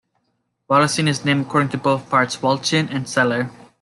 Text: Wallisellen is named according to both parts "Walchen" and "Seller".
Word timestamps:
Wallisellen 0.67 1.07
is 1.07 1.23
named 1.23 1.45
according 1.45 1.69
to 1.69 1.77
both 1.77 2.09
parts 2.09 2.37
"Walchen" 2.37 2.89
and 2.91 3.07
"Seller". 3.07 3.51